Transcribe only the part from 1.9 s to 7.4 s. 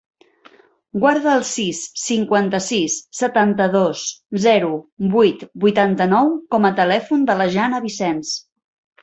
cinquanta-sis, setanta-dos, zero, vuit, vuitanta-nou com a telèfon de